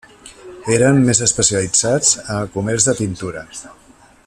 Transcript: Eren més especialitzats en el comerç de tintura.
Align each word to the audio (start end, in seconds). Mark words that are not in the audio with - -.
Eren 0.75 1.01
més 1.09 1.21
especialitzats 1.25 2.15
en 2.23 2.35
el 2.39 2.51
comerç 2.57 2.89
de 2.91 2.97
tintura. 3.03 3.45